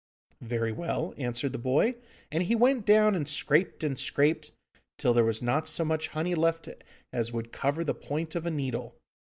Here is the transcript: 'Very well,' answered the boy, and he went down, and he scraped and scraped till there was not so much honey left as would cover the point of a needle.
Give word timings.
'Very 0.41 0.71
well,' 0.71 1.13
answered 1.17 1.53
the 1.53 1.59
boy, 1.59 1.93
and 2.31 2.41
he 2.41 2.55
went 2.55 2.87
down, 2.87 3.13
and 3.13 3.27
he 3.27 3.31
scraped 3.31 3.83
and 3.83 3.99
scraped 3.99 4.51
till 4.97 5.13
there 5.13 5.23
was 5.23 5.43
not 5.43 5.67
so 5.67 5.85
much 5.85 6.07
honey 6.07 6.33
left 6.33 6.67
as 7.13 7.31
would 7.31 7.51
cover 7.51 7.83
the 7.83 7.93
point 7.93 8.33
of 8.33 8.47
a 8.47 8.49
needle. 8.49 8.95